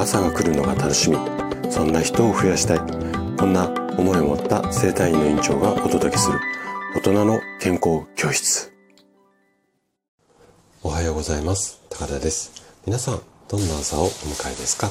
[0.00, 1.18] 朝が来るのが楽しみ。
[1.70, 2.78] そんな人を増やしたい。
[3.36, 3.68] こんな
[3.98, 6.40] 思いを持った生体院の院長がお届けする。
[6.96, 8.72] 大人の健康教室。
[10.82, 11.82] おはようございます。
[11.90, 12.50] 高田です。
[12.86, 14.88] 皆さんどんな朝をお迎えですか？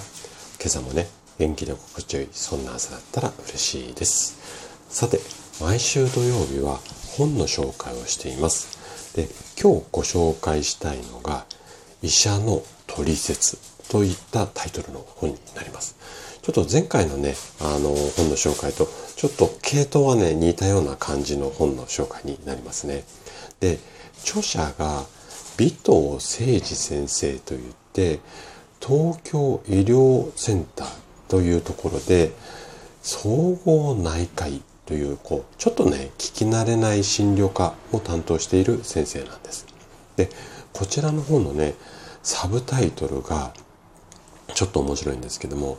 [0.60, 1.08] 今朝もね
[1.40, 4.38] 元気で心地よいそんな朝だったら嬉しいです。
[4.90, 5.20] さて
[5.60, 6.78] 毎週土曜日は
[7.18, 9.16] 本の紹介をしています。
[9.16, 9.28] で
[9.60, 11.46] 今日ご紹介したいのが
[12.04, 13.58] 医者の取説。
[13.90, 15.96] といったタイトルの本になります。
[16.42, 23.04] ちょっと前回のね、あの本の紹介とちょっと系統はね、似たような感じの本の紹介になりますね。
[23.60, 23.80] で、
[24.24, 25.06] 著者が
[25.60, 28.20] 尾藤誠二先生といって、
[28.80, 30.88] 東京医療センター
[31.28, 32.32] というところで、
[33.02, 39.66] 総合内科医という、こう、ちょっとね、聞き慣れない診療科を担当している先生なんです。
[40.16, 40.30] で、
[40.74, 41.76] こちらの本のね、
[42.24, 43.54] サブタイトルが、
[44.54, 45.78] ちょっと面白いんですけども、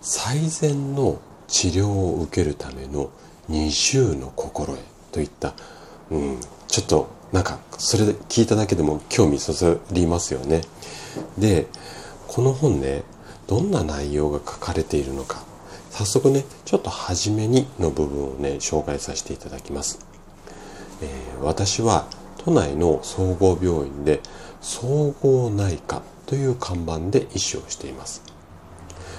[0.00, 3.10] 最善の治療を受けるための
[3.48, 5.54] 二重の心得といった、
[6.10, 10.62] うん、ちょっとなんかそれで聞いただけでも興味そそりますよね。
[11.38, 11.66] で、
[12.28, 13.02] この本ね、
[13.46, 15.44] どんな内容が書かれているのか、
[15.90, 19.98] 早速ね、ちょっと初めにの部分をね、紹介させていただきます。
[21.02, 22.06] えー、私は
[22.38, 24.20] 都内の総合病院で
[24.60, 28.22] 総合内科という看板で医師をしています。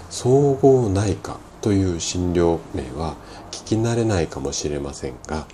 [0.10, 3.16] 総合内科という診療名は
[3.52, 5.48] 聞き慣れないかもしれませんが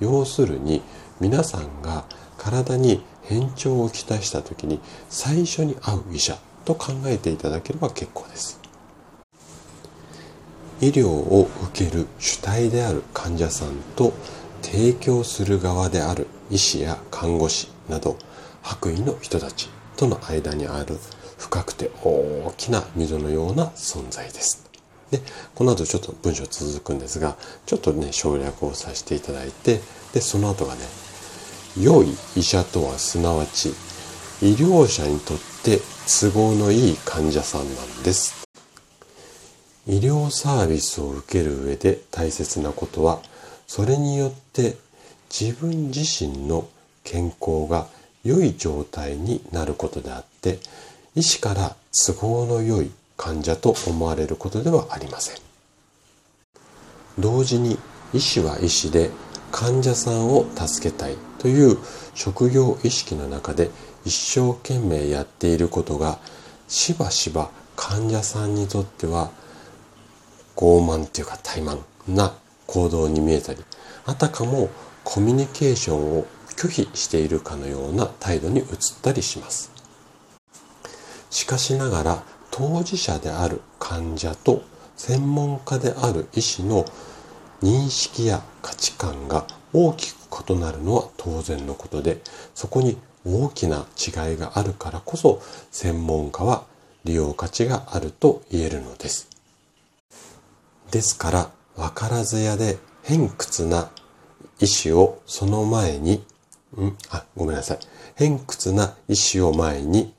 [0.00, 0.82] 要するに
[1.20, 2.04] 皆さんが
[2.36, 8.60] 体に変調をきたした時に最初に会う医者と考えていただければ結構です。
[10.80, 14.12] 医療を受ける主体である患者さんと
[14.60, 18.18] 提供する側である医師や看護師など
[18.62, 19.70] 白衣の人たち。
[19.96, 20.98] との間にある
[21.38, 24.64] 深くて大きな溝のような存在です。
[25.10, 25.20] で、
[25.54, 29.80] この後ちょっと文章続くんですが、ちょっとね、省略をさせていただいて、
[30.12, 30.80] で、その後がね、
[31.80, 33.70] 良い医者とはすなわち、
[34.42, 38.44] 医療者にとって都合のいい患者さんなんです。
[39.86, 43.20] 医療サービスを受ける上で大切なことは、
[43.66, 44.76] それによって
[45.30, 46.68] 自分自身の
[47.02, 47.86] 健康が
[48.24, 50.58] 良い状態になることであって
[51.14, 55.36] 医師から都合の良い患者と思われることではありません。
[57.18, 57.78] 同時に
[58.12, 59.10] 医師は医師で
[59.52, 61.78] 患者さんを助けたいという
[62.14, 63.70] 職業意識の中で
[64.04, 66.18] 一生懸命やっていることが
[66.66, 69.30] しばしば患者さんにとっては
[70.56, 72.34] 傲慢というか怠慢な
[72.66, 73.62] 行動に見えたり
[74.06, 74.70] あたかも
[75.04, 78.66] コミュニケーションを拒否しているかのような態度に移っ
[79.02, 79.70] たりします。
[81.30, 84.62] しかしながら当事者である患者と
[84.96, 86.84] 専門家である医師の
[87.62, 92.20] 認識や価値観が大きく異なるのは当然のことで
[92.54, 96.64] そこに大きな違いがあるからこそ専門家は
[97.04, 99.28] 利用価値があると言えるのです。
[100.90, 103.90] ですから分からず屋で偏屈な
[104.60, 106.24] 医師をその前に
[106.76, 107.78] うんあ、ごめんなさい。
[108.14, 110.14] 偏屈な意志を前に、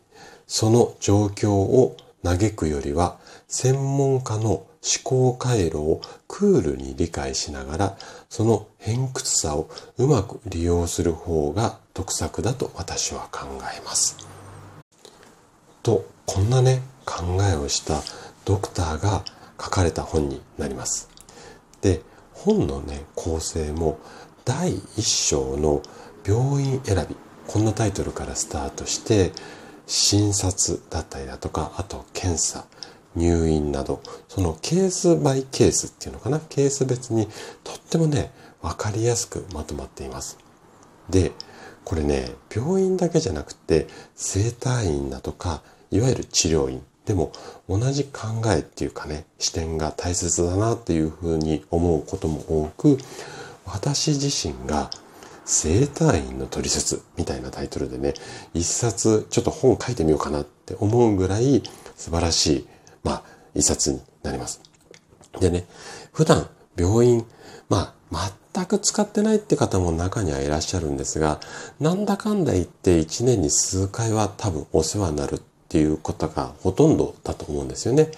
[0.47, 3.17] その状況を嘆くよりは、
[3.47, 4.67] 専門家の思
[5.03, 7.97] 考回路をクールに理解しながら、
[8.29, 13.45] その偏屈さをうまく利用する方が得策だと私は考
[13.75, 14.17] えます。
[15.81, 18.01] と、こんなね、考えをした
[18.45, 19.23] ドクターが
[19.61, 21.09] 書かれた本になります。
[21.81, 22.01] で、
[22.33, 23.99] 本のね、構成も
[24.43, 25.81] 第一章の
[26.27, 27.15] 病院選び。
[27.47, 29.31] こんなタイトルからスタートして
[29.85, 32.65] 診察だったりだとかあと検査
[33.15, 36.39] 入院などそのケースバイケースっていうのかな？
[36.39, 37.27] ケース別に
[37.63, 38.31] とってもね
[38.61, 40.37] 分かりやすくまとまっています。
[41.09, 41.31] で
[41.83, 45.61] これね病院だけじゃなくて整体院だとか
[45.91, 47.31] いわゆる治療院でも
[47.69, 52.97] 同じ考えっていうかね視点が大切だなっていうふうに思うことも多く
[53.65, 54.89] 私自身が
[55.45, 58.13] 生体院の取説みたいなタイトルでね、
[58.53, 61.63] 一冊ちょっと本書いてみようかなって思うぐらい
[61.95, 62.67] 素晴らしい、
[63.03, 64.61] まあ、一冊になります。
[65.39, 65.65] でね、
[66.11, 67.25] 普段病院、
[67.69, 71.39] まあ、全く使ってないって方も中にはいらっしゃるんですが、
[71.79, 78.09] なんだかんだ言って一年に数回は多分お世話になるっていうことがほとんどだと思うんですよね。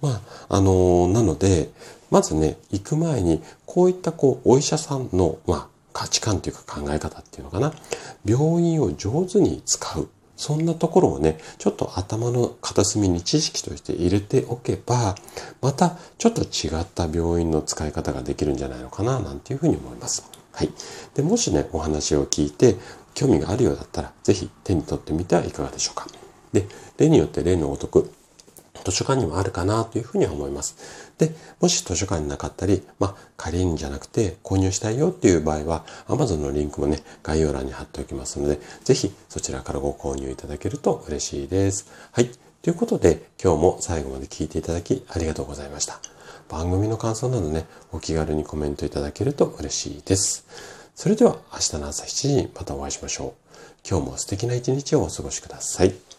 [0.00, 1.70] まあ、あのー、なので、
[2.10, 7.72] まずね、行く前に、こういったこう、お医者さんの、まあ、価値観というか考え方っていうのかな。
[8.24, 10.08] 病院を上手に使う。
[10.36, 15.14] そんなところをね、ちょっと頭の片隅に知識として入れておけば、
[15.60, 20.24] またちょっと違った病院の使い方ができるんじゃないのかな、なんていうふうに思います。
[20.52, 20.70] はい。
[21.14, 22.76] で、もしね、お話を聞いて、
[23.14, 26.06] 興味があるようだったら、ぜひ手に取ってみてはいかがでしょうか。
[26.52, 26.66] で、
[26.98, 28.10] 例によって例のごとく、
[28.84, 30.76] 図書館にもあるかなというふうには思います。
[31.18, 41.86] で、もし図書館になかったり、まあ、借りるんじゃなくて購入したいよっていう場合は、Amazon のリンクもね、概要欄に貼っておきますので、ぜひそちらからご購入いただけると嬉しいです。
[42.12, 42.30] はい。
[42.62, 46.00] ということで、今日も最後まで聞いていただきありがとうございました。
[46.48, 50.46] 番組の感想などね、お気軽にコメントいただけると嬉しいです。
[50.94, 53.42] それでは明日の朝7時にまたお会いしましょう。
[53.88, 56.11] 今日も素敵な一日をお過ごしください。